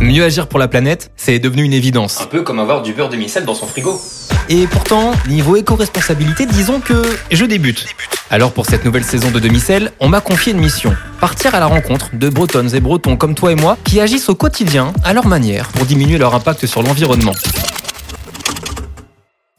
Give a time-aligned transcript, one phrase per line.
[0.00, 2.20] Mieux agir pour la planète, c'est devenu une évidence.
[2.20, 4.00] Un peu comme avoir du beurre demi-sel dans son frigo.
[4.48, 7.02] Et pourtant, niveau éco-responsabilité, disons que
[7.32, 7.84] je débute.
[8.30, 10.94] Alors pour cette nouvelle saison de Demi-Sel, on m'a confié une mission.
[11.20, 14.36] Partir à la rencontre de bretonnes et bretons comme toi et moi qui agissent au
[14.36, 17.34] quotidien, à leur manière, pour diminuer leur impact sur l'environnement.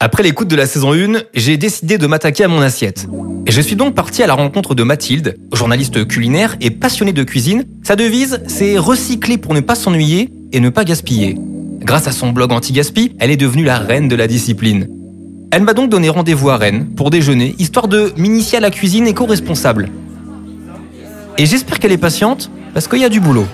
[0.02, 3.06] Après l'écoute de la saison 1, j'ai décidé de m'attaquer à mon assiette.
[3.46, 7.22] Et je suis donc parti à la rencontre de Mathilde, journaliste culinaire et passionnée de
[7.22, 7.64] cuisine.
[7.82, 11.36] Sa devise, c'est recycler pour ne pas s'ennuyer et ne pas gaspiller.
[11.80, 14.88] Grâce à son blog anti-gaspi, elle est devenue la reine de la discipline.
[15.52, 19.06] Elle m'a donc donné rendez-vous à Rennes pour déjeuner, histoire de m'initier à la cuisine
[19.06, 19.90] éco-responsable.
[21.36, 23.46] Et j'espère qu'elle est patiente, parce qu'il y a du boulot.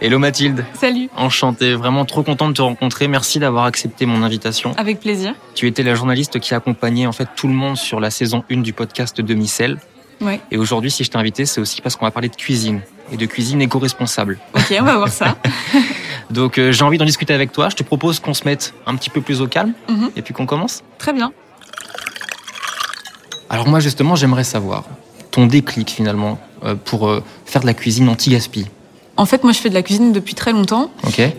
[0.00, 3.08] Hello Mathilde, Salut, enchanté, vraiment trop content de te rencontrer.
[3.08, 4.74] Merci d'avoir accepté mon invitation.
[4.76, 5.34] avec plaisir.
[5.54, 8.58] Tu étais la journaliste qui accompagnait en fait tout le monde sur la saison 1
[8.58, 9.78] du podcast Demi-Sel.
[10.20, 10.40] Ouais.
[10.50, 13.16] Et aujourd'hui, si je t'ai invité, c'est aussi parce qu'on va parler de cuisine et
[13.16, 14.38] de cuisine éco-responsable.
[14.54, 15.36] Ok, on va voir ça.
[16.30, 17.68] Donc euh, j'ai envie d'en discuter avec toi.
[17.70, 20.10] Je te propose qu'on se mette un petit peu plus au calme Mhm.
[20.14, 20.82] et puis qu'on commence.
[20.98, 21.32] Très bien.
[23.48, 24.84] Alors moi justement, j'aimerais savoir
[25.30, 28.66] ton déclic finalement euh, pour euh, faire de la cuisine anti-gaspi.
[29.16, 30.90] En fait, moi, je fais de la cuisine depuis très longtemps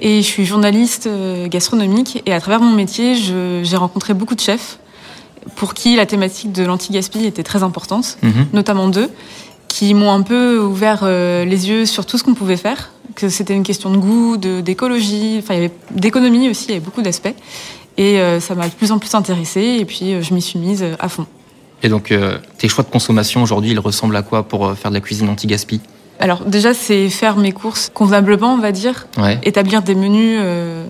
[0.02, 2.23] et je suis journaliste euh, gastronomique.
[2.25, 4.80] Et à travers mon métier, j'ai rencontré beaucoup de chefs
[5.56, 8.48] pour qui la thématique de l'anti-gaspi était très importante, Mhm.
[8.53, 9.09] notamment deux,
[9.67, 13.30] qui m'ont un peu ouvert euh, les yeux sur tout ce qu'on pouvait faire, que
[13.30, 16.83] c'était une question de goût, d'écologie, enfin, il y avait d'économie aussi, il y avait
[16.83, 17.33] beaucoup d'aspects.
[17.98, 20.83] Et euh, ça m'a de plus en plus intéressée et puis je m'y suis mise
[21.00, 21.25] à fond.
[21.83, 24.95] Et donc euh, tes choix de consommation aujourd'hui, ils ressemblent à quoi pour faire de
[24.95, 25.80] la cuisine anti-gaspi?
[26.20, 30.86] Alors déjà, c'est faire mes courses convenablement, on va dire, Ouais, établir des menus euh,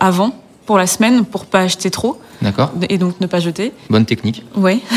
[0.00, 0.34] avant
[0.66, 2.72] pour la semaine pour pas acheter trop d'accord.
[2.88, 3.72] et donc ne pas jeter.
[3.90, 4.42] Bonne technique.
[4.56, 4.78] Ouais.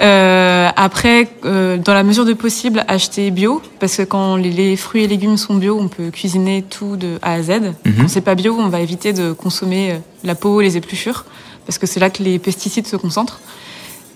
[0.00, 4.74] Euh, après, euh, dans la mesure de possible, acheter bio parce que quand les, les
[4.76, 7.50] fruits et légumes sont bio, on peut cuisiner tout de A à Z.
[7.84, 7.94] Mhm.
[7.98, 11.26] Quand c'est pas bio, on va éviter de consommer la peau, les épluchures
[11.66, 13.40] parce que c'est là que les pesticides se concentrent.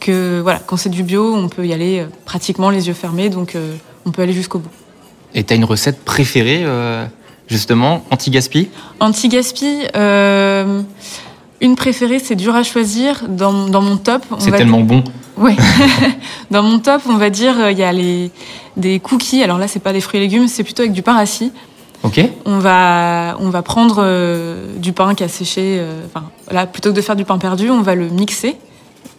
[0.00, 3.54] Que voilà, quand c'est du bio, on peut y aller pratiquement les yeux fermés, donc
[4.06, 4.70] on peut aller jusqu'au bout.
[5.34, 7.04] Et t'as une recette préférée euh,
[7.48, 8.68] justement anti-gaspi?
[9.00, 10.82] Anti-gaspi, euh,
[11.60, 13.24] une préférée, c'est dur à choisir.
[13.28, 15.02] Dans, dans mon top, on C'est va tellement bon.
[15.36, 15.56] Ouais.
[16.50, 18.30] dans mon top, on va dire, euh, il y a les,
[18.76, 19.42] des cookies.
[19.42, 21.52] Alors là, c'est pas des fruits et légumes, c'est plutôt avec du pain rassis.
[22.04, 25.78] Ok On va, on va prendre euh, du pain qui a séché.
[25.80, 28.56] euh, Enfin, là, plutôt que de faire du pain perdu, on va le mixer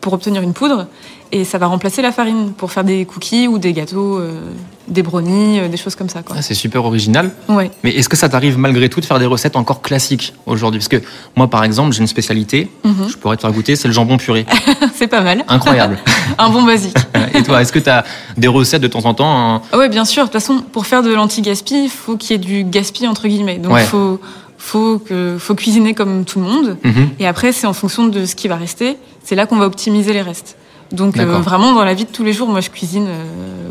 [0.06, 0.86] pour obtenir une poudre.
[1.32, 4.40] Et ça va remplacer la farine pour faire des cookies ou des gâteaux, euh,
[4.88, 6.22] des brownies, euh, des choses comme ça.
[6.30, 7.32] Ah, C'est super original.
[7.50, 7.72] Ouais.
[7.84, 10.80] Mais est-ce que ça t'arrive malgré tout de faire des recettes encore classiques aujourd'hui?
[10.80, 11.02] Parce que
[11.36, 13.10] moi, par exemple, j'ai une spécialité, Mhm.
[13.10, 14.46] je pourrais te faire goûter, c'est le jambon puré.
[14.94, 15.44] c'est pas mal.
[15.48, 15.98] Incroyable.
[16.38, 16.96] Un bon basique.
[17.34, 18.04] Et toi, est-ce que tu as
[18.38, 19.62] des recettes de temps en temps hein?
[19.72, 20.22] Ah ouais, bien sûr.
[20.26, 23.28] De toute façon, pour faire de l'anti-gaspi, il faut qu'il y ait du gaspi entre
[23.28, 23.58] guillemets.
[23.58, 23.84] Donc, il Ouais.
[23.84, 24.20] faut,
[24.60, 26.78] faut, que, faut cuisiner comme tout le monde.
[26.84, 27.10] Mhm.
[27.20, 28.98] Et après, c'est en fonction de ce qui va rester.
[29.26, 30.56] C'est là qu'on va optimiser les restes.
[30.92, 33.24] Donc, euh, vraiment, dans la vie de tous les jours, moi, je cuisine euh,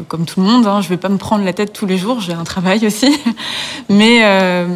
[0.09, 0.66] comme tout le monde.
[0.66, 0.81] Hein.
[0.82, 2.20] Je vais pas me prendre la tête tous les jours.
[2.20, 3.16] J'ai un travail aussi.
[3.88, 4.66] mais, euh,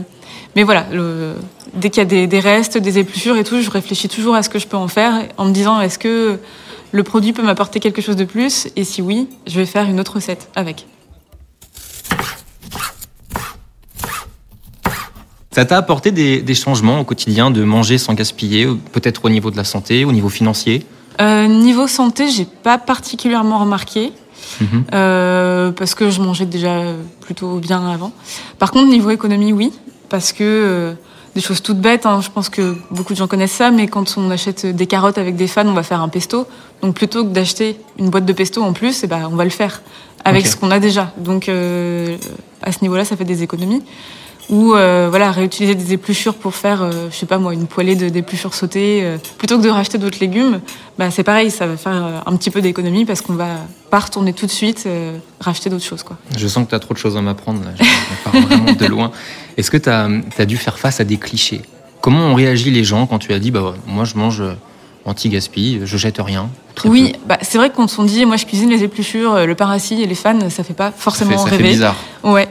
[0.55, 1.35] mais voilà, le-
[1.75, 4.43] dès qu'il y a des, des restes, des épluchures et tout, je réfléchis toujours à
[4.45, 6.39] ce que je peux en faire en me disant est-ce que
[6.93, 8.69] le produit peut m'apporter quelque chose de plus?
[8.77, 10.87] Et si oui, je vais faire une autre recette avec.
[15.59, 19.51] Ça t'a apporté des, des changements au quotidien de manger sans gaspiller, peut-être au niveau
[19.51, 20.87] de la santé, au niveau financier?
[21.21, 24.13] Euh, niveau santé, j'ai pas particulièrement remarqué
[24.61, 24.85] Mhm.
[24.95, 26.75] euh, parce que je mangeais déjà
[27.21, 28.13] plutôt bien avant.
[28.61, 29.73] Par contre, niveau économie, oui,
[30.09, 30.93] parce que euh,
[31.35, 32.07] des choses toutes bêtes.
[32.07, 35.19] hein, je pense que beaucoup de gens connaissent ça, mais quand on achète des carottes
[35.19, 36.47] avec des fans, on va faire un pesto.
[36.83, 39.51] Donc plutôt que d'acheter une boîte de pesto en plus, eh ben, on va le
[39.51, 39.83] faire
[40.25, 41.13] avec ce qu'on a déjà.
[41.17, 42.17] Donc euh,
[42.63, 43.83] à ce niveau-là, ça fait des économies.
[44.51, 47.97] Ou euh, voilà, réutiliser des épluchures pour faire, euh, je sais pas moi, une poêlée
[47.97, 50.61] de d'épluchures sautées, euh, plutôt que de racheter d'autres légumes,
[50.99, 53.57] bah c'est pareil, ça va faire un petit peu d'économie parce qu'on va
[53.91, 54.89] pas retourner tout de suite
[55.39, 56.17] racheter d'autres choses quoi.
[56.37, 57.71] Je sens que tu as trop de choses à m'apprendre, là.
[57.79, 57.85] je
[58.25, 59.11] pars vraiment de loin.
[59.59, 61.61] Est-ce que tu as, dû faire face à des clichés?
[62.01, 64.55] Comment ont réagi les gens quand tu as dit bah, moi je mange euh,
[65.05, 67.19] anti-gaspi, je jette rien très oui, peu?
[67.27, 70.01] bah c'est vrai que quand on dit moi je cuisine les épluchures, le pain rassis
[70.01, 71.71] et les fans, ça fait pas ça fait, forcément ça fait rêver.
[71.71, 71.97] bizarre.
[72.23, 72.48] Ouais.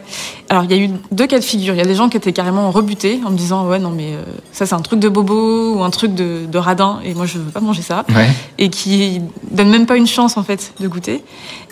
[0.49, 1.73] Alors il y a eu deux cas de figure.
[1.73, 4.13] Il y a des gens qui étaient carrément rebutés en me disant ouais non mais
[4.13, 4.23] euh,
[4.53, 7.37] ça c'est un truc de bobo ou un truc de, de radin et moi je
[7.37, 8.05] veux pas manger ça.
[8.15, 8.29] Ouais.
[8.57, 9.21] et qui
[9.51, 11.21] donnent même pas une chance en fait de goûter.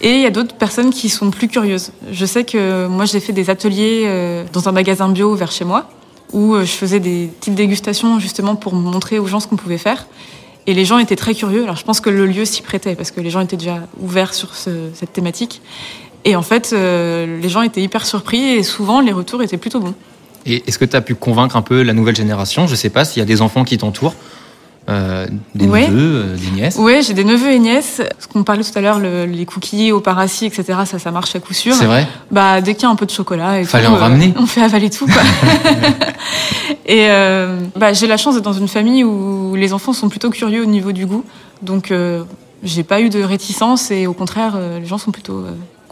[0.01, 1.91] Et il y a d'autres personnes qui sont plus curieuses.
[2.11, 5.63] Je sais que moi j'ai fait des ateliers euh, dans un magasin bio vers chez
[5.63, 5.89] moi
[6.33, 9.77] où euh, je faisais des petites dégustations justement pour montrer aux gens ce qu'on pouvait
[9.77, 10.05] faire.
[10.67, 11.63] Et les gens étaient très curieux.
[11.63, 14.33] Alors je pense que le lieu s'y prêtait parce que les gens étaient déjà ouverts
[14.33, 15.61] sur ce- cette thématique.
[16.27, 19.79] Et en fait, euh, les gens étaient hyper surpris et souvent les retours étaient plutôt
[19.79, 19.93] bons.
[20.47, 22.67] Et est-ce que tu as pu convaincre un peu la nouvelle génération?
[22.67, 24.15] Je sais pas s'il y a des enfants qui t'entourent,
[24.89, 25.87] euh, des Ouais.
[25.87, 26.77] neveux, euh, des nièces.
[26.77, 28.01] Ouais, j'ai des neveux et nièces.
[28.19, 31.35] Ce qu'on parlait tout à l'heure, le- les cookies au paracis, etc., ça, ça marche
[31.35, 31.73] à coup sûr.
[31.75, 32.07] C'est vrai?
[32.31, 34.33] Bah, dès qu'il y a un peu de chocolat et Fallait tout, en ramener.
[34.39, 35.21] on fait avaler tout, quoi.
[36.87, 37.07] et
[37.75, 40.67] bah, j'ai la chance d'être dans une famille où les enfants sont plutôt curieux au
[40.67, 41.23] niveau du goût.
[41.61, 41.91] Donc,
[42.63, 45.43] j'ai pas eu de réticence et au contraire, les gens sont plutôt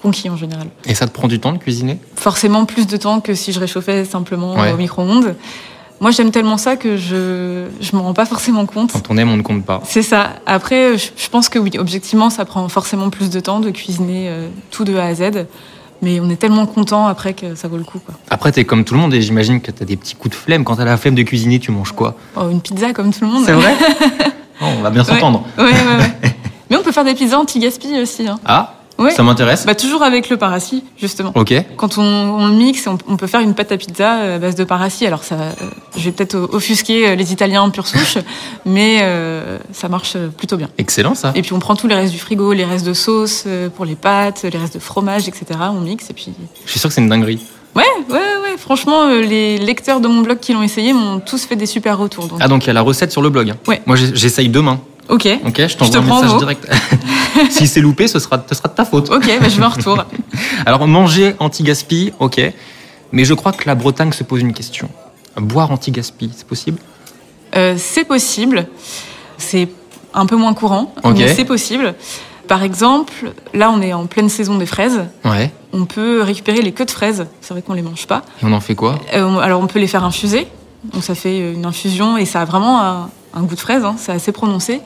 [0.04, 0.68] conquis en général.
[0.86, 1.98] Et ça te prend du temps de cuisiner?
[2.16, 4.72] Forcément plus de temps que si je réchauffais simplement Ouais.
[4.72, 5.36] au micro-ondes.
[6.02, 8.92] Moi, j'aime tellement ça que je je m'en rends pas forcément compte.
[8.92, 9.82] Quand on aime, on ne compte pas.
[9.86, 10.32] C'est ça.
[10.46, 14.50] Après, je, pense que oui, objectivement, ça prend forcément plus de temps de cuisiner euh,
[14.70, 15.46] tout de A à Z.
[16.02, 18.00] Mais on est tellement content après que ça vaut le coup.
[18.06, 18.16] Quoi.
[18.30, 20.66] Après, t'es comme tout le monde et j'imagine que t'as des petits coups de flemme.
[20.66, 22.16] Quand t'as la flemme de cuisiner, tu manges quoi?
[22.36, 23.46] Oh, une pizza comme tout le monde.
[23.46, 23.74] vrai?
[24.62, 25.46] Oh, On va bien s'entendre.
[25.58, 26.36] Ouais, ouais, ouais.
[26.70, 28.28] Mais on peut faire des pizzas anti-gaspi aussi.
[28.28, 28.40] Hein.
[28.46, 29.12] Ah, Ouais.
[29.12, 29.66] ça m'intéresse.
[29.66, 31.32] Bah, toujours avec le paracis, justement.
[31.36, 31.54] Ok.
[31.78, 34.40] Quand on, on le mixe, on, on peut faire une pâte à pizza euh, à
[34.40, 35.06] base de paracis.
[35.06, 35.52] Alors, ça, euh,
[35.98, 38.18] je vais peut-être offusquer euh, les Italiens en pure souche,
[38.66, 40.70] mais euh, ça marche plutôt bien.
[40.78, 41.32] Excellent ça.
[41.36, 43.46] Et puis, on prend tous les restes du frigo, les restes de sauce
[43.76, 45.46] pour les pâtes, les restes de fromage, etc.
[45.72, 46.34] On mixe et puis
[46.66, 47.40] Je suis sûr que c'est une dinguerie.
[47.76, 48.58] Ouais, ouais, ouais.
[48.58, 52.28] Franchement, les lecteurs de mon blog qui l'ont essayé m'ont tous fait des super retours.
[52.28, 53.54] Donc, Ah, donc il y a la recette sur le blog.
[53.68, 53.82] Ouais.
[53.88, 54.80] Moi, j'essaye demain.
[55.10, 56.68] Ok, Ok, je Je te t'envoie un message direct.
[57.50, 59.10] si c'est loupé, ce sera, ce sera de ta faute.
[59.10, 60.04] ok, bah, je vais en retour.
[60.66, 62.42] Alors, manger anti-gaspi, ok.
[63.12, 64.90] Mais je crois que la Bretagne se pose une question.
[65.38, 66.80] Boire anti-gaspi, c'est possible?
[67.56, 68.68] Euh, c'est possible.
[69.38, 69.68] C'est
[70.14, 71.16] un peu moins courant, Ok.
[71.18, 71.96] mais c'est possible.
[72.48, 75.02] Par exemple, là, on est en pleine saison des fraises.
[75.26, 75.52] Ouais.
[75.72, 77.26] On peut récupérer les queues de fraises.
[77.42, 78.22] C'est vrai qu'on les mange pas.
[78.42, 79.00] Et on en fait quoi?
[79.14, 80.48] Euh, alors, on peut les faire infuser.
[80.94, 83.84] Donc, ça fait une infusion et ça a vraiment un, un goût de fraise.
[83.86, 83.96] hein.
[83.98, 84.82] C'est assez prononcé.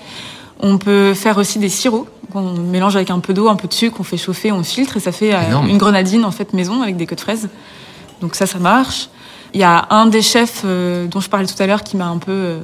[0.59, 3.73] On peut faire aussi des sirops qu'on mélange avec un peu d'eau, un peu de
[3.73, 5.67] sucre, on fait chauffer, on filtre et ça fait euh, Énorme.
[5.69, 7.47] une grenadine en fait maison avec des queues de fraises.
[8.21, 9.09] Donc ça, ça marche.
[9.53, 12.07] Il y a un des chefs euh, dont je parlais tout à l'heure qui m'a
[12.07, 12.59] un peu euh,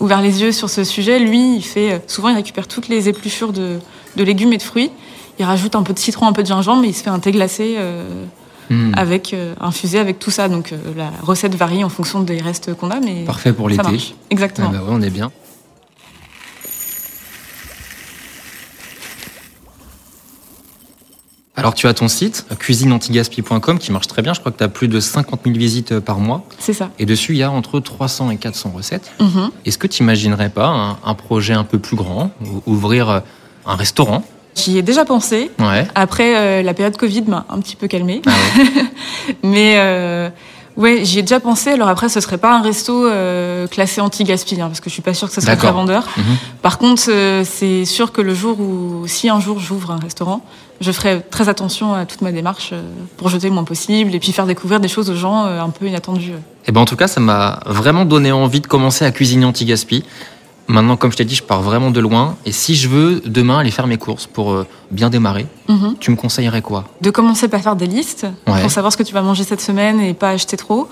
[0.00, 1.18] ouvert les yeux sur ce sujet.
[1.18, 3.78] Lui, il fait souvent il récupère toutes les épluchures de,
[4.16, 4.90] de légumes et de fruits.
[5.38, 7.18] Il rajoute un peu de citron, un peu de gingembre, et il se fait un
[7.20, 8.24] thé glacé euh,
[8.70, 8.92] Hmm.
[8.96, 10.48] avec euh, infusé avec tout ça.
[10.48, 13.82] Donc euh, la recette varie en fonction des restes qu'on a, mais Parfait pour l'été.
[13.82, 14.12] marche.
[14.14, 14.70] Ah Exactement.
[14.70, 15.30] bah ouais, on est bien.
[21.56, 24.32] Alors tu as ton site, cuisineantigaspi.com, qui marche très bien.
[24.32, 26.44] Je crois que tu as plus de 50 000 visites euh, par mois.
[26.58, 26.90] C'est ça.
[26.98, 29.10] Et dessus, il y a entre 300 et 400 recettes.
[29.20, 29.50] Mhm.
[29.66, 33.20] Est-ce que tu imaginerais pas un, un projet un peu plus grand, ou- ouvrir euh,
[33.66, 34.24] un restaurant
[34.56, 35.50] J'y ai déjà pensé.
[35.58, 35.86] Ouais.
[35.94, 38.22] Après, euh, la période Covid m'a un petit peu calmée.
[38.26, 38.84] Ah ouais.
[39.42, 40.28] Mais euh,
[40.76, 41.70] ouais, j'y ai déjà pensé.
[41.70, 45.02] Alors après, ce serait pas un resto euh, classé anti-gaspi, hein, parce que je suis
[45.02, 45.70] pas sûre que ce D'accord.
[45.70, 46.08] très vendeur.
[46.16, 46.24] Mhm.
[46.62, 47.02] Par contre,
[47.44, 50.44] c'est sûr que le jour où, si un jour j'ouvre un restaurant,
[50.80, 52.72] je ferai très attention à toute ma démarche
[53.18, 55.86] pour jeter le moins possible et puis faire découvrir des choses aux gens un peu
[55.86, 56.32] inattendues.
[56.66, 60.04] Eh ben en tout cas, ça m'a vraiment donné envie de commencer à cuisiner anti-gaspi.
[60.68, 62.36] Maintenant, comme je t'ai dit, je pars vraiment de loin.
[62.46, 65.96] Et si je veux demain aller faire mes courses pour euh, bien démarrer, Mhm.
[65.98, 66.84] tu me conseillerais quoi?
[67.00, 68.60] De commencer par faire des listes Ouais.
[68.60, 70.88] pour savoir ce que tu vas manger cette semaine et pas acheter trop.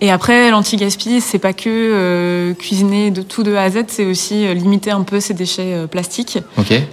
[0.00, 4.04] Et après, l'anti-gaspi, c'est pas que euh, cuisiner de tout de A à Z, c'est
[4.04, 6.38] aussi euh, limiter un peu ses déchets euh, plastiques.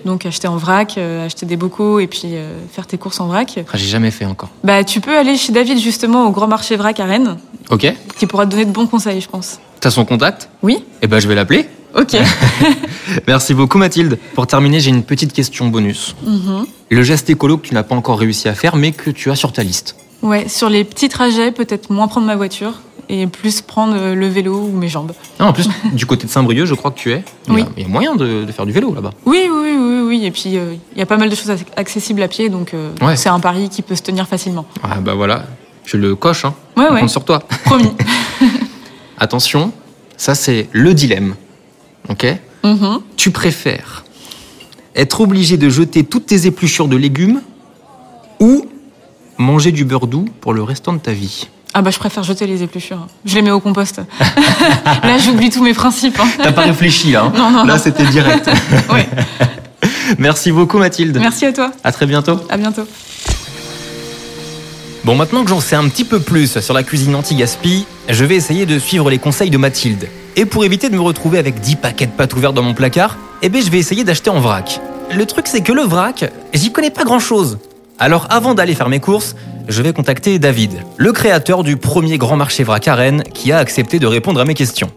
[0.05, 2.33] Donc acheter en vrac, acheter des bocaux et puis
[2.71, 3.57] faire tes courses en vrac.
[3.57, 4.49] Ah, J'ai jamais fait encore.
[4.63, 7.37] Bah, tu peux aller chez David justement au Grand Marché Vrac à Rennes,
[7.71, 9.59] Ok qui pourra te donner de bons conseils, je pense.
[9.79, 10.49] T'as son contact?
[10.61, 11.67] Oui Eh ben je vais l'appeler.
[11.95, 12.15] Ok.
[13.27, 14.17] Merci beaucoup Mathilde.
[14.35, 16.15] Pour terminer, j'ai une petite question bonus.
[16.25, 16.65] Mhm.
[16.91, 19.35] Le geste écolo que tu n'as pas encore réussi à faire, mais que tu as
[19.35, 19.95] sur ta liste.
[20.21, 22.73] Ouais, sur les petits trajets, peut-être moins prendre ma voiture
[23.07, 25.13] et plus prendre euh, le vélo ou mes jambes.
[25.39, 27.23] Ah, en plus, du côté de Saint-Brieuc, je crois que tu es.
[27.47, 27.65] Il y a, Oui.
[27.77, 29.11] il y a moyen de, de faire du vélo là-bas.
[29.25, 30.25] Oui, oui, oui, oui.
[30.25, 32.73] Et puis, euh, il y a pas mal de choses ac- accessibles à pied, donc
[32.73, 33.15] euh, Ouais.
[33.15, 34.65] c'est un pari qui peut se tenir facilement.
[34.83, 35.45] Ah bah voilà,
[35.85, 36.53] je le coche, hein.
[36.77, 37.39] Ouais, On ouais, compte sur toi.
[37.65, 37.89] promis.
[39.17, 39.71] Attention,
[40.17, 41.35] ça c'est le dilemme.
[42.09, 42.25] Ok
[42.63, 42.99] Mhm.
[43.15, 44.03] Tu préfères
[44.95, 47.41] être obligé de jeter toutes tes épluchures de légumes
[48.41, 48.65] ou
[49.37, 52.47] manger du beurre doux pour le restant de ta vie Ah bah, je préfère jeter
[52.47, 53.07] les épluchures.
[53.23, 54.01] Je les mets au compost.
[55.03, 56.19] Là, j'oublie tous mes principes.
[56.19, 56.27] hein.
[56.43, 57.23] T'as pas réfléchi là.
[57.25, 58.49] hein Non, non, Là c'était direct.
[58.91, 59.07] Ouais.
[60.17, 61.17] Merci beaucoup Mathilde.
[61.19, 61.71] Merci à toi.
[61.83, 62.39] À très bientôt.
[62.49, 62.83] À bientôt.
[65.05, 68.35] Bon, maintenant que j'en sais un petit peu plus sur la cuisine anti-gaspi, je vais
[68.35, 70.09] essayer de suivre les conseils de Mathilde.
[70.35, 73.17] Et pour éviter de me retrouver avec 10 paquets de pâtes ouverts dans mon placard,
[73.41, 74.79] eh ben je vais essayer d'acheter en vrac.
[75.13, 77.57] Le truc c'est que le vrac, j'y connais pas grand chose.
[77.97, 79.35] Alors avant d'aller faire mes courses,
[79.67, 83.57] je vais contacter David, le créateur du premier grand marché vrac à Rennes, qui a
[83.57, 84.91] accepté de répondre à mes questions.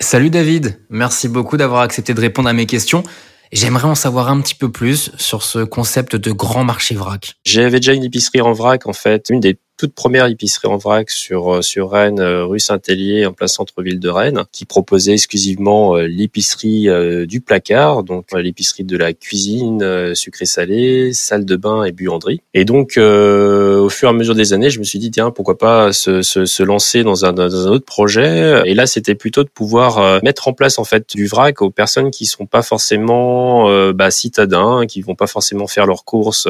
[0.00, 3.04] Salut David, merci beaucoup d'avoir accepté de répondre à mes questions.
[3.52, 7.34] J'aimerais en savoir un petit peu plus sur ce concept de grand marché vrac.
[7.44, 11.08] J'avais déjà une épicerie en vrac en fait, une des toute première épicerie en vrac
[11.08, 15.96] sur euh, sur Rennes, euh, rue Saint-Hélier, en plein centre-ville de Rennes, qui proposait exclusivement
[15.96, 16.88] euh, l'épicerie
[17.26, 22.42] du placard, donc l'épicerie de la cuisine, sucré-salé, salle de bain et buanderie.
[22.52, 25.56] Et donc, au fur et à mesure des années, je me suis dit tiens, pourquoi
[25.56, 28.62] pas se, se, se lancer dans un, dans un autre projet.
[28.66, 32.10] Et là, c'était plutôt de pouvoir mettre en place en fait du vrac aux personnes
[32.10, 36.48] qui sont pas forcément bah, citadins, qui vont pas forcément faire leurs courses,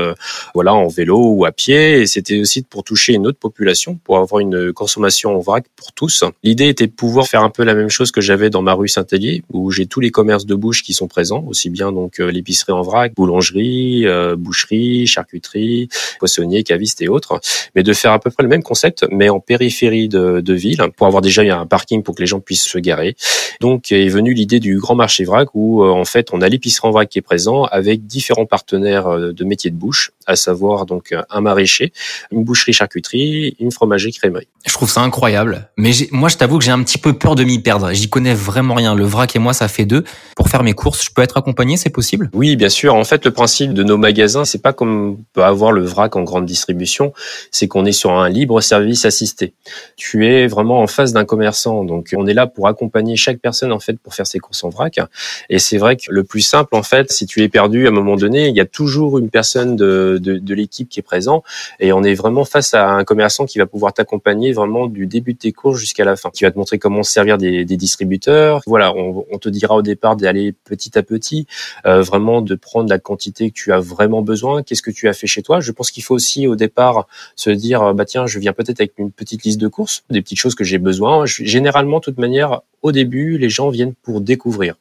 [0.55, 2.01] voilà, en vélo ou à pied.
[2.01, 5.93] Et c'était aussi pour toucher une autre population pour avoir une consommation en vrac pour
[5.93, 6.25] tous.
[6.43, 8.89] L'idée était de pouvoir faire un peu la même chose que j'avais dans ma rue
[8.89, 12.31] Saint-Hélier, où j'ai tous les commerces de bouche qui sont présents, aussi bien donc euh,
[12.31, 17.41] l'épicerie en vrac, boulangerie, euh, boucherie, charcuterie, poissonnier, caviste et autres,
[17.75, 20.83] mais de faire à peu près le même concept, mais en périphérie de, de ville,
[20.97, 23.17] pour avoir déjà un parking pour que les gens puissent se garer.
[23.61, 26.89] Donc est venue l'idée du grand marché vrac, où euh, en fait on a l'épicerie
[26.89, 31.15] en vrac qui est présent avec différents partenaires de métiers de bouche, à savoir donc
[31.29, 31.93] un maraîcher,
[32.31, 34.49] une boucherie charcuterie une fromagerie crèmerie.
[34.67, 35.71] Je trouve ça incroyable.
[35.79, 37.93] Mais moi, je t'avoue que j'ai un petit peu peur de m'y perdre.
[37.93, 38.95] J'y connais vraiment rien.
[38.95, 40.05] Le vrac et moi, ça fait deux.
[40.37, 42.31] Pour faire mes courses, je peux être accompagné, c'est possible?
[42.35, 42.95] Oui, bien sûr.
[42.95, 46.14] En fait, le principe de nos magasins, c'est pas comme on peut avoir le vrac
[46.17, 47.12] en grande distribution.
[47.50, 49.55] C'est qu'on est sur un libre service assisté.
[49.97, 51.85] Tu es vraiment en face d'un commerçant.
[51.85, 54.69] Donc, on est là pour accompagner chaque personne, en fait, pour faire ses courses en
[54.69, 55.00] vrac.
[55.49, 57.93] Et c'est vrai que le plus simple, en fait, si tu es perdu à un
[57.93, 61.43] moment donné, il y a toujours une personne de, de, de l'équipe qui est présent.
[61.79, 65.35] Et on est vraiment face à un commerçant qui va pouvoir t'accompagner vraiment du début
[65.35, 68.61] de tes cours jusqu'à la fin, qui va te montrer comment se servir des, distributeurs.
[68.66, 71.47] Voilà, on, te dira au départ d'aller petit à petit,
[71.87, 74.62] euh, vraiment de prendre la quantité que tu as vraiment besoin.
[74.62, 75.61] Qu'est-ce que tu as fait chez toi?
[75.61, 78.92] Je pense qu'il faut aussi au départ se dire, bah tiens, je viens peut-être avec
[78.99, 81.25] une petite liste de courses, des petites choses que j'ai besoin.
[81.26, 84.75] généralement, de toute manière, au début, les gens viennent pour découvrir,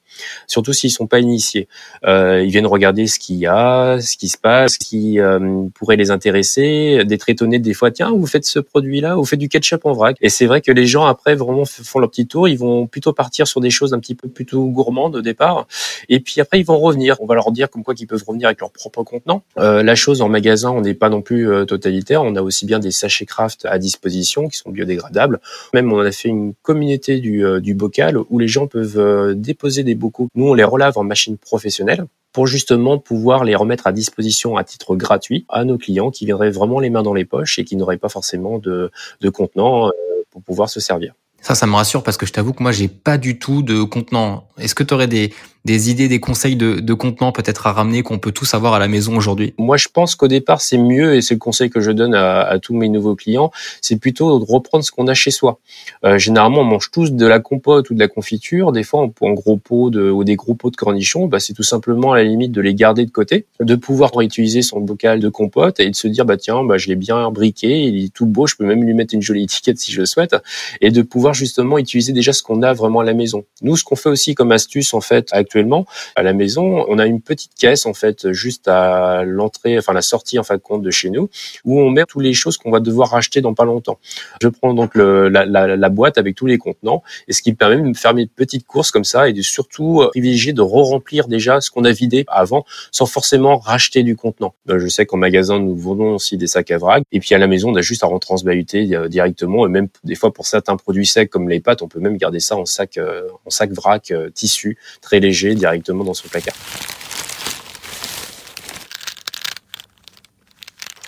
[0.47, 1.67] surtout s'ils sont pas initiés.
[2.05, 5.65] Euh, ils viennent regarder ce qu'il y a, ce qui se passe, ce qui euh,
[5.75, 7.91] pourrait les intéresser, d'être étonnés des fois.
[8.08, 10.18] Vous faites ce produit-là, vous faites du ketchup en vrac.
[10.22, 12.48] Et c'est vrai que les gens après vraiment font leur petit tour.
[12.48, 15.68] Ils vont plutôt partir sur des choses un petit peu plutôt gourmandes au départ,
[16.08, 17.18] et puis après ils vont revenir.
[17.22, 19.44] On va leur dire comme quoi qu'ils peuvent revenir avec leur propre contenant.
[19.58, 22.24] Euh, la chose en magasin, on n'est pas non plus euh, totalitaire.
[22.24, 25.39] On a aussi bien des sachets craft à disposition qui sont biodégradables.
[25.74, 27.75] Même on a fait une communauté du, euh, du
[28.29, 30.29] où les gens peuvent euh, déposer des bocaux.
[30.36, 32.06] Nous, on les relave en machine professionnelle
[32.39, 36.51] pour justement pouvoir les remettre à disposition à titre gratuit à nos clients qui viendraient
[36.51, 39.91] vraiment les mains dans les poches et qui n'auraient pas forcément de, de contenant euh,
[40.31, 41.15] pour pouvoir se servir.
[41.41, 43.84] Ça, ça me rassure parce que je t'avoue que moi, j'ai pas du tout de
[43.84, 44.48] contenant.
[44.58, 45.34] Est-ce que tu aurais des,
[45.66, 48.80] des idées, des conseils de, de contenants peut-être à ramener qu'on peut tous avoir à
[48.80, 51.80] la maison aujourd'hui Moi, je pense qu'au départ, c'est mieux, et c'est le conseil que
[51.80, 53.51] je donne à, à tous mes nouveaux clients,
[53.82, 55.60] c'est plutôt de reprendre ce qu'on a chez soi.
[56.06, 58.72] Euh, généralement, on mange tous de la compote ou de la confiture.
[58.72, 61.28] Des fois, un gros pot de, ou des gros pots de cornichons.
[61.28, 64.62] Bah, c'est tout simplement à la limite de les garder de côté, de pouvoir réutiliser
[64.62, 67.84] son bocal de compote et de se dire, bah tiens, bah, je l'ai bien briqué,
[67.84, 70.06] il est tout beau, je peux même lui mettre une jolie étiquette si je le
[70.06, 70.36] souhaite,
[70.82, 73.46] et de pouvoir justement utiliser déjà ce qu'on a vraiment à la maison.
[73.62, 76.86] Nous, ce qu'on fait aussi comme astuce, en fait, actuellement à la maison.
[76.88, 80.56] On a une petite caisse en fait juste à l'entrée, enfin la sortie en fin
[80.56, 81.27] de compte de chez nous,
[81.65, 83.98] où on met toutes les choses qu'on va devoir racheter dans pas longtemps.
[84.41, 87.51] Je prends donc le, la, la, la, boîte avec tous les contenants, et ce qui
[87.51, 90.53] me permet de me faire mes petites courses comme ça et de surtout euh, privilégier
[90.53, 94.53] de re-remplir déjà ce qu'on a vidé avant, sans forcément racheter du contenant.
[94.70, 97.39] Euh, je sais qu'en magasin nous vendons aussi des sacs à vrac, et puis à
[97.39, 100.77] la maison on a juste à retransbahuter euh, directement, et même des fois pour certains
[100.77, 103.00] produits secs comme les pâtes, on peut même garder ça en sac,
[103.46, 106.55] en sac vrac tissu très léger directement dans son placard.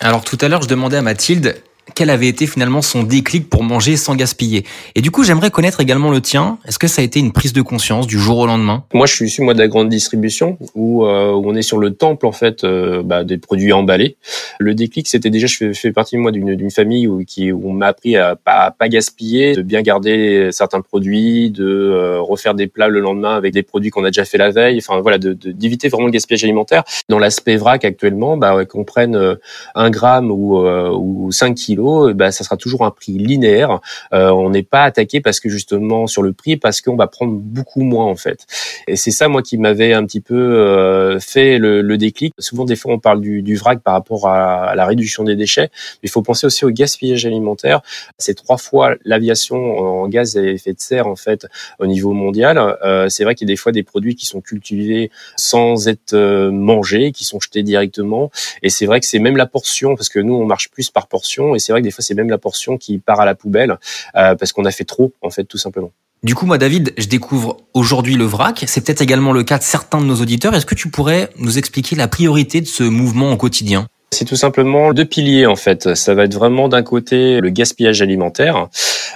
[0.00, 1.62] Alors tout à l'heure, je demandais à Mathilde
[1.94, 4.64] quel avait été finalement son déclic pour manger sans gaspiller.
[4.94, 6.58] Et du coup, j'aimerais connaître également le tien.
[6.66, 8.84] Est-ce que ça a été une prise de conscience du jour au lendemain?
[8.94, 11.92] Moi, je suis issu moi de la grande distribution où, euh, on est sur le
[11.92, 14.16] temple en fait euh, bah, des produits emballés.
[14.58, 17.88] Le déclic, c'était déjà je fais, partie moi d'une famille où, qui, où on m'a
[17.88, 22.88] appris à pas, pas gaspiller, de bien garder certains produits, de euh, refaire des plats
[22.88, 24.78] le lendemain avec des produits qu'on a déjà fait la veille.
[24.78, 26.84] Enfin voilà, d'éviter de, vraiment le gaspillage alimentaire.
[27.08, 29.36] Dans l'aspect vrac actuellement, bah, qu'on prenne
[29.74, 31.71] un gramme ou, ou 5 kilos
[32.10, 33.80] eh ben, ça sera toujours un prix linéaire.
[34.12, 37.32] Euh, on n'est pas attaqué parce que justement sur le prix, parce qu'on va prendre
[37.34, 38.46] beaucoup moins en fait.
[38.88, 42.34] Et c'est ça moi qui m'avait un petit peu euh, fait le, le, déclic.
[42.38, 45.70] Souvent des fois on parle du, du vrac par rapport à, la réduction des déchets,
[46.02, 47.82] mais il faut penser aussi au gaspillage alimentaire.
[48.18, 51.46] C'est trois fois l'aviation en gaz à effet de serre en fait
[51.78, 52.58] au niveau mondial.
[52.84, 56.14] Euh, c'est vrai qu'il y a des fois des produits qui sont cultivés sans être
[56.50, 58.30] mangés, qui sont jetés directement.
[58.62, 61.06] Et c'est vrai que c'est même la portion, parce que nous on marche plus par
[61.06, 63.34] portion, et c'est vrai que des fois c'est même la portion qui part à la
[63.34, 63.78] poubelle
[64.16, 65.92] euh, parce qu'on a fait trop en fait tout simplement.
[66.22, 68.62] Du coup, moi, David, je découvre aujourd'hui le vrac.
[68.68, 70.54] C'est peut-être également le cas de certains de nos auditeurs.
[70.54, 73.88] Est-ce que tu pourrais nous expliquer la priorité de ce mouvement au quotidien?
[74.12, 75.96] C'est tout simplement deux piliers en fait.
[75.96, 78.68] Ça va être vraiment d'un côté le gaspillage alimentaire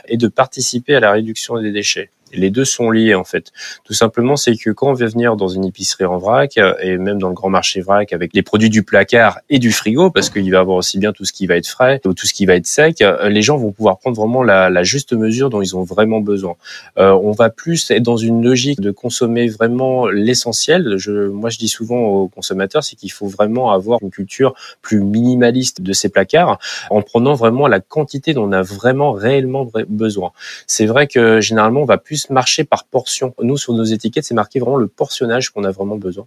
[0.08, 2.10] et de participer à la réduction des déchets.
[2.32, 3.52] Les deux sont liés en fait.
[3.84, 7.18] Tout simplement, c'est que quand on vient venir dans une épicerie en vrac et même
[7.18, 10.50] dans le grand marché vrac avec les produits du placard et du frigo, parce qu'il
[10.50, 12.46] va y avoir aussi bien tout ce qui va être frais ou tout ce qui
[12.46, 15.76] va être sec, les gens vont pouvoir prendre vraiment la, la juste mesure dont ils
[15.76, 16.56] ont vraiment besoin.
[16.98, 20.94] Euh, on va plus être dans une logique de consommer vraiment l'essentiel.
[20.96, 25.00] Je, moi, je dis souvent aux consommateurs, c'est qu'il faut vraiment avoir une culture plus
[25.00, 26.58] minimaliste de ces placards
[26.90, 30.32] en prenant vraiment la quantité dont on a vraiment réellement besoin.
[30.66, 33.34] C'est vrai que généralement, on va plus marcher par portion.
[33.40, 36.26] Nous, sur nos étiquettes, c'est marqué vraiment le portionnage qu'on a vraiment besoin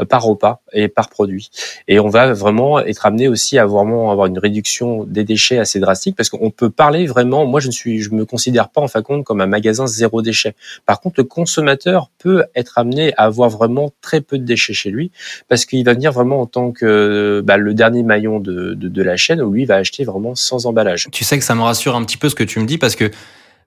[0.00, 1.50] euh, par repas et par produit.
[1.88, 5.80] Et on va vraiment être amené aussi à vraiment avoir une réduction des déchets assez
[5.80, 7.46] drastique parce qu'on peut parler vraiment.
[7.46, 9.86] Moi, je ne suis, je me considère pas en fin de compte comme un magasin
[9.86, 10.54] zéro déchet.
[10.86, 14.90] Par contre, le consommateur peut être amené à avoir vraiment très peu de déchets chez
[14.90, 15.10] lui
[15.48, 19.16] parce qu'il va venir vraiment en tant que bah, le dernier maillon de, de la
[19.16, 21.08] chaîne où lui va acheter vraiment sans emballage.
[21.12, 22.96] Tu sais que ça me rassure un petit peu ce que tu me dis parce
[22.96, 23.10] que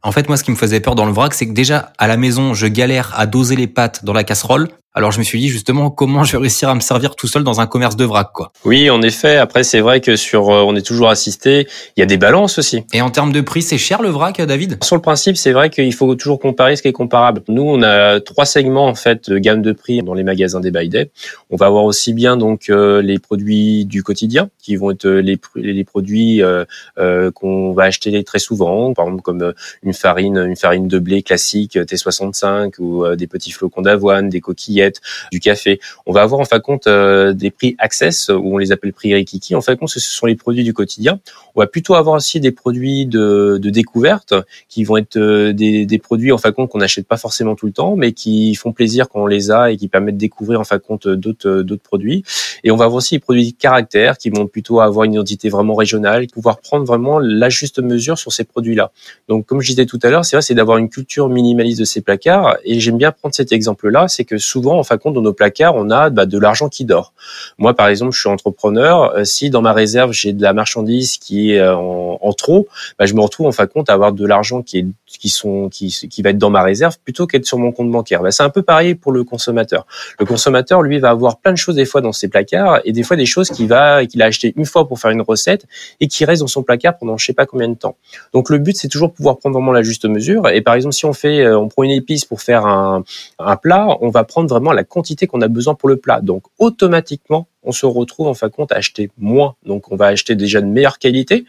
[0.06, 2.06] en fait, moi, ce qui me faisait peur dans le vrac, c'est que déjà, à
[2.06, 4.68] la maison, je galère à doser les pâtes dans la casserole.
[4.98, 7.44] Alors je me suis dit justement comment je vais réussir à me servir tout seul
[7.44, 8.54] dans un commerce de vrac quoi.
[8.64, 9.36] Oui, en effet.
[9.36, 11.68] Après c'est vrai que sur euh, on est toujours assisté.
[11.98, 12.86] Il y a des balances aussi.
[12.94, 14.82] Et en termes de prix, c'est cher le vrac, David?
[14.82, 17.42] Sur le principe, c'est vrai qu'il faut toujours comparer ce qui est comparable.
[17.50, 20.72] Nous, on a trois segments en fait de gamme de prix dans les magasins des
[20.72, 21.12] by Day.
[21.50, 25.38] On va avoir aussi bien donc euh, les produits du quotidien qui vont être les,
[25.56, 26.64] les produits euh,
[27.00, 31.22] euh, qu'on va acheter très souvent, par exemple comme une farine, une farine de blé
[31.22, 34.85] classique T65 ou des petits flocons d'avoine, des coquillettes
[35.32, 35.80] du café.
[36.06, 38.94] On va avoir en fin de compte euh, des prix access ou on les appelle
[38.94, 39.56] prix Rikiki.
[39.56, 41.20] En fin de compte, ce sont les produits du quotidien.
[41.56, 44.34] On va plutôt avoir aussi des produits de, découverte
[44.70, 47.66] qui vont être euh, des, produits en fin de compte qu'on n'achète pas forcément tout
[47.66, 50.60] le temps, mais qui font plaisir quand on les a et qui permettent de découvrir
[50.60, 52.24] en fin de compte d'autres d'autres produits.
[52.64, 55.50] Et on va avoir aussi des produits de caractère qui vont plutôt avoir une identité
[55.50, 58.92] vraiment régionale, pouvoir prendre vraiment la juste mesure sur ces produits-là.
[59.28, 61.86] Donc, comme je disais tout à l'heure, c'est vrai, c'est d'avoir une culture minimaliste de
[61.86, 62.58] ces placards.
[62.64, 65.34] Et j'aime bien prendre cet exemple-là, c'est que souvent en fin de compte, dans nos
[65.34, 67.14] placards, on a bah, de l'argent qui dort.
[67.58, 69.16] Moi, par exemple, je suis entrepreneur.
[69.16, 72.68] Euh, si dans ma réserve, j'ai de la marchandise qui est euh, en, trop,
[73.00, 74.86] bah, je me retrouve en fin de compte à avoir de l'argent qui est
[75.18, 78.22] qui sont qui, qui va être dans ma réserve plutôt qu'être sur mon compte bancaire.
[78.22, 79.86] Bah, c'est un peu pareil pour le consommateur.
[80.20, 83.04] Le consommateur, lui, va avoir plein de choses des fois dans ses placards et des
[83.04, 85.66] fois des choses qu'il va qu'il a acheté une fois pour faire une recette
[86.00, 87.98] et qui restent dans son placard pendant je sais pas combien de temps.
[88.34, 90.50] Donc le but, c'est toujours pouvoir prendre vraiment la juste mesure.
[90.50, 93.04] Et par exemple, si on fait, euh, on prend une épice pour faire un,
[93.40, 96.22] un plat, on va prendre vraiment la quantité qu'on a besoin pour le plat.
[96.22, 99.56] Donc automatiquement, on se retrouve en fin de compte à acheter moins.
[99.66, 101.46] Donc on va acheter déjà de meilleure qualité,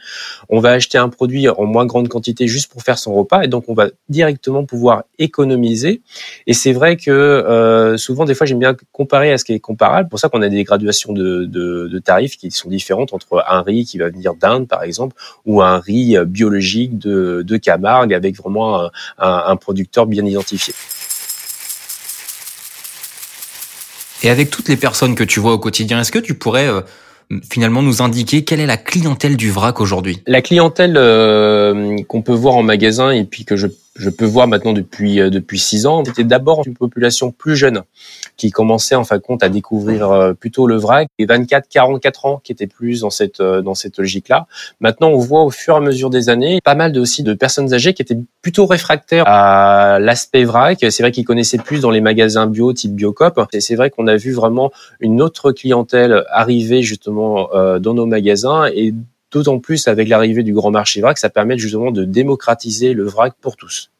[0.48, 3.48] on va acheter un produit en moins grande quantité juste pour faire son repas et
[3.48, 6.02] donc on va directement pouvoir économiser.
[6.46, 9.61] Et c'est vrai que euh, souvent des fois j'aime bien comparer à ce qui est
[9.61, 10.09] comparable.
[10.09, 13.85] Pour ça qu'on a des graduations de, de, tarifs qui sont différentes entre un riz
[13.85, 18.83] qui va venir d'Inde par exemple ou un riz biologique de, de Camargue avec vraiment
[18.83, 20.74] un, un producteur bien identifié.
[24.22, 26.81] Et avec toutes les personnes que tu vois au quotidien, est-ce que tu pourrais euh,
[27.50, 30.22] finalement nous indiquer quelle est la clientèle du vrac aujourd'hui?
[30.26, 33.66] La clientèle euh, qu'on peut voir en magasin et puis que je
[33.98, 37.82] je peux voir maintenant depuis euh, depuis six ans, c'était d'abord une population plus jeune
[38.37, 42.26] qui commençait en fin de compte à découvrir euh, plutôt le vrac, et 24, 44
[42.26, 44.46] ans qui étaient plus dans cette euh, dans cette logique-là.
[44.80, 47.35] Maintenant, on voit au fur et à mesure des années pas mal de, aussi de
[47.35, 50.78] personnes âgées qui étaient plutôt réfractaires à l'aspect vrac.
[50.80, 53.40] C'est vrai qu'ils connaissaient plus dans les magasins bio type Biocop.
[53.52, 58.66] Et c'est vrai qu'on a vu vraiment une autre clientèle arriver justement dans nos magasins
[58.66, 58.94] et
[59.37, 63.35] D'autant plus avec l'arrivée du grand marché vrac, ça permet justement de démocratiser le vrac
[63.38, 63.90] pour tous.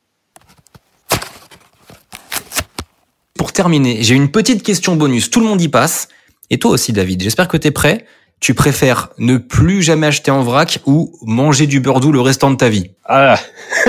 [3.37, 5.29] Pour terminer, j'ai une petite question bonus.
[5.29, 6.09] Tout le monde y passe.
[6.49, 7.23] Et toi aussi, David.
[7.23, 8.07] J'espère que tu es prêt.
[8.41, 12.51] Tu préfères ne plus jamais acheter en vrac ou manger du beurre doux le restant
[12.51, 12.93] de ta vie?
[13.05, 13.39] Ah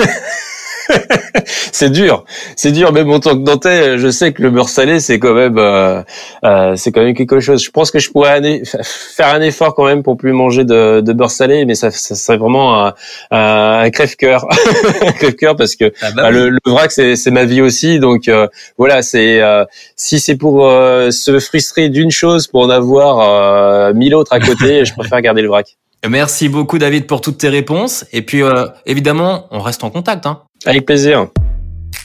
[1.44, 2.24] c'est dur,
[2.56, 2.92] c'est dur.
[2.92, 6.02] Même en tant que Nantais, je sais que le beurre salé, c'est quand même, euh,
[6.44, 7.62] euh, c'est quand même quelque chose.
[7.62, 11.12] Je pense que je pourrais faire un effort quand même pour plus manger de, de
[11.12, 12.94] beurre salé, mais ça, ça serait vraiment un,
[13.30, 14.46] un crève-cœur,
[15.02, 17.98] un crève-cœur parce que ah bah bah, le, le, vrac, c'est ma vie aussi.
[17.98, 19.64] Donc euh, voilà, c'est euh,
[19.96, 24.84] si c'est pour euh, se frustrer d'une chose pour en avoir mille autres à côté,
[24.84, 25.76] je préfère garder le vrac.
[26.06, 28.04] Merci beaucoup David pour toutes tes réponses.
[28.12, 28.42] Et puis
[28.86, 30.26] évidemment, on reste en contact.
[30.26, 30.42] Hein.
[30.64, 31.28] Avec plaisir.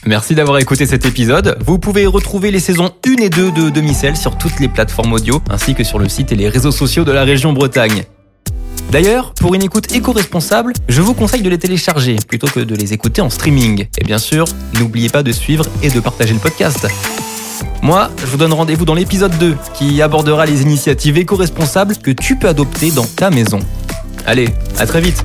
[0.06, 1.56] Merci d'avoir écouté cet épisode.
[1.64, 5.40] Vous pouvez retrouver les saisons 1 et 2 de Demi-Sel sur toutes les plateformes audio,
[5.48, 8.04] ainsi que sur le site et les réseaux sociaux de la région Bretagne.
[8.90, 12.92] D'ailleurs, pour une écoute éco-responsable, je vous conseille de les télécharger plutôt que de les
[12.92, 13.86] écouter en streaming.
[13.98, 14.44] Et bien sûr,
[14.78, 16.86] n'oubliez pas de suivre et de partager le podcast.
[17.82, 22.36] Moi, je vous donne rendez-vous dans l'épisode 2 qui abordera les initiatives éco-responsables que tu
[22.36, 23.60] peux adopter dans ta maison.
[24.26, 25.22] Allez, à très vite